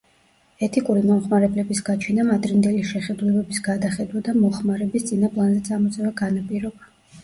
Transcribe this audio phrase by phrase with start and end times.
[0.67, 6.95] ეთიკური მომხმარებლების გაჩენამ ადრინდელი შეხედულებების გადახედვა და მოხმარების წინა პლანზე წამოწევა განაპირობა.